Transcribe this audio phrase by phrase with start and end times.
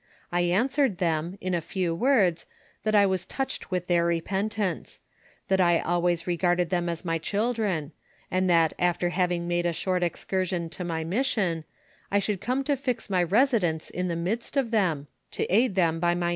[0.31, 2.47] I an swered them, in a few words,
[2.81, 4.99] that I was touched with their repentance;
[5.47, 7.91] that I always regarded them as my children;
[8.31, 11.65] and that after having made a short ex cursion to my mission,
[12.09, 15.05] I should come to fix my residence in the midst of them,
[15.37, 16.29] I;): mtkt 4':■■ ■r.'.